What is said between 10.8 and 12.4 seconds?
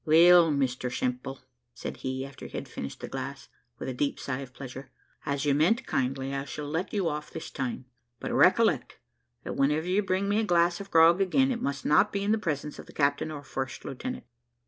of grog again, it must not be in the